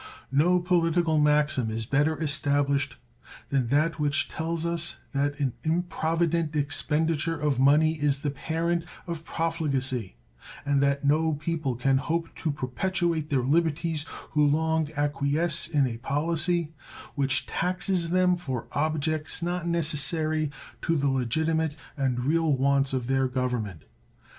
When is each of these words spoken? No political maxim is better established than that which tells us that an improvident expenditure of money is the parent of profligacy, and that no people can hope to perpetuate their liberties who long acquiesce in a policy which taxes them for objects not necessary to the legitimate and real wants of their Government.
No 0.31 0.59
political 0.59 1.19
maxim 1.19 1.69
is 1.69 1.85
better 1.85 2.19
established 2.19 2.95
than 3.49 3.67
that 3.67 3.99
which 3.99 4.27
tells 4.27 4.65
us 4.65 4.97
that 5.11 5.39
an 5.39 5.53
improvident 5.63 6.55
expenditure 6.55 7.39
of 7.39 7.59
money 7.59 8.01
is 8.01 8.23
the 8.23 8.31
parent 8.31 8.83
of 9.05 9.23
profligacy, 9.23 10.15
and 10.65 10.81
that 10.81 11.05
no 11.05 11.33
people 11.33 11.75
can 11.75 11.99
hope 11.99 12.33
to 12.37 12.49
perpetuate 12.49 13.29
their 13.29 13.43
liberties 13.43 14.03
who 14.31 14.43
long 14.43 14.91
acquiesce 14.93 15.67
in 15.67 15.85
a 15.85 15.97
policy 15.97 16.73
which 17.13 17.45
taxes 17.45 18.09
them 18.09 18.37
for 18.37 18.65
objects 18.71 19.43
not 19.43 19.67
necessary 19.67 20.49
to 20.81 20.95
the 20.95 21.09
legitimate 21.09 21.75
and 21.95 22.25
real 22.25 22.51
wants 22.53 22.91
of 22.91 23.05
their 23.05 23.27
Government. 23.27 23.83